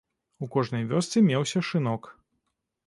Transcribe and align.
У 0.45 0.47
кожнай 0.55 0.87
вёсцы 0.93 1.23
меўся 1.29 1.65
шынок. 1.69 2.13